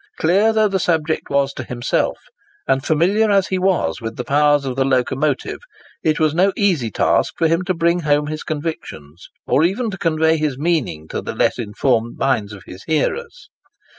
[0.17, 2.17] Clear though the subject was to himself,
[2.67, 5.59] and familiar as he was with the powers of the locomotive,
[6.01, 9.99] it was no easy task for him to bring home his convictions, or even to
[9.99, 13.49] convey his meaning, to the less informed minds of his hearers.